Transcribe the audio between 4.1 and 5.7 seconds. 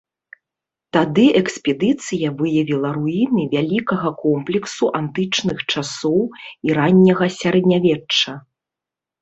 комплексу антычных